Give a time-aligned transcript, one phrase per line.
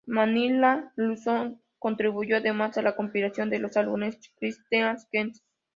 [0.07, 5.43] Manila Luzon contribuyó además a la compilación de los álbumes "Christmas Queens".